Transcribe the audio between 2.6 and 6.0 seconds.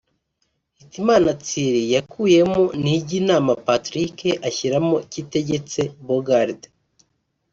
Ntijyinama Patrick ashyiramo Kitegetse